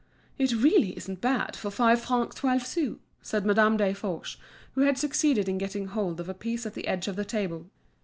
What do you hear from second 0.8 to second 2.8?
isn't bad for five francs twelve